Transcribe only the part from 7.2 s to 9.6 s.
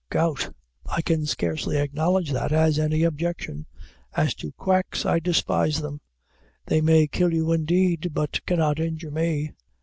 you indeed, but cannot injure me.